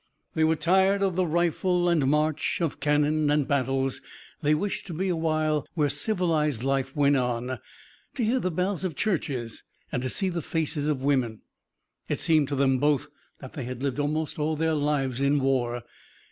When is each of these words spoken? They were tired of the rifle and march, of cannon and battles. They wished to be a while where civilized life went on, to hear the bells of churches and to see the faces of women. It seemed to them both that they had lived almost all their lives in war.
They 0.33 0.43
were 0.43 0.55
tired 0.55 1.03
of 1.03 1.15
the 1.15 1.27
rifle 1.27 1.87
and 1.87 2.07
march, 2.07 2.59
of 2.59 2.79
cannon 2.79 3.29
and 3.29 3.47
battles. 3.47 4.01
They 4.41 4.55
wished 4.55 4.87
to 4.87 4.93
be 4.95 5.09
a 5.09 5.15
while 5.15 5.67
where 5.75 5.89
civilized 5.89 6.63
life 6.63 6.95
went 6.95 7.17
on, 7.17 7.59
to 8.15 8.23
hear 8.23 8.39
the 8.39 8.49
bells 8.49 8.83
of 8.83 8.95
churches 8.95 9.61
and 9.91 10.01
to 10.01 10.09
see 10.09 10.29
the 10.29 10.41
faces 10.41 10.87
of 10.87 11.03
women. 11.03 11.41
It 12.09 12.19
seemed 12.19 12.47
to 12.47 12.55
them 12.55 12.79
both 12.79 13.09
that 13.41 13.53
they 13.53 13.65
had 13.65 13.83
lived 13.83 13.99
almost 13.99 14.39
all 14.39 14.55
their 14.55 14.73
lives 14.73 15.21
in 15.21 15.39
war. 15.39 15.83